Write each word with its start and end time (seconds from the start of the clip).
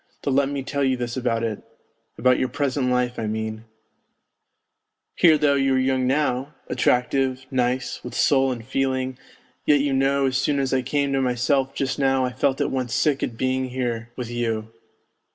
Though 0.23 0.31
let 0.31 0.49
me 0.49 0.63
tell 0.63 0.83
you 0.83 0.97
this 0.97 1.15
about 1.15 1.43
it 1.43 1.61
about 2.17 2.39
your 2.39 2.47
present 2.49 2.89
life, 2.89 3.19
I 3.19 3.27
mean; 3.27 3.65
here 5.15 5.37
though 5.37 5.53
you 5.53 5.75
are 5.75 5.77
young 5.77 6.07
now, 6.07 6.55
attractive, 6.67 7.45
nice, 7.51 8.03
with 8.03 8.15
soul 8.15 8.51
and 8.51 8.65
feeling, 8.65 9.19
yet 9.63 9.79
you 9.79 9.93
know 9.93 10.25
as 10.25 10.39
soon 10.39 10.57
as 10.57 10.73
I 10.73 10.81
came 10.81 11.13
to 11.13 11.21
myself 11.21 11.75
just 11.75 11.99
now 11.99 12.25
I 12.25 12.33
felt 12.33 12.59
at 12.59 12.71
once 12.71 12.95
sick 12.95 13.21
at 13.21 13.37
being 13.37 13.65
here 13.69 14.09
with 14.15 14.31
you 14.31 14.71